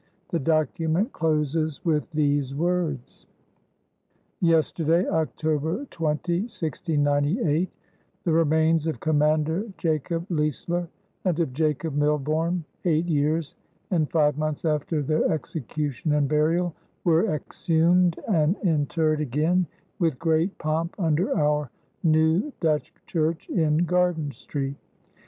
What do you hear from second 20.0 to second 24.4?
great pomp under our [new] Dutch Church [in Garden